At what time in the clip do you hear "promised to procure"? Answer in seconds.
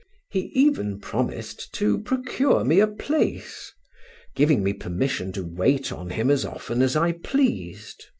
0.99-2.63